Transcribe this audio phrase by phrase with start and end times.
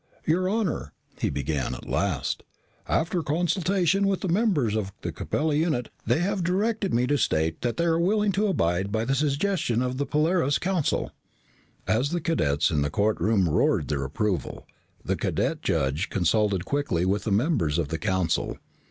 [0.25, 2.41] "Your honor," he began at last,
[2.87, 7.61] "after consultation with the members of the Capella unit, they have directed me to state
[7.61, 11.11] that they are willing to abide by the suggestion of the Polaris counsel."
[11.85, 14.65] As the cadets in the courtroom roared their approval,
[15.05, 18.57] the cadet judge consulted quickly with the members of the Council.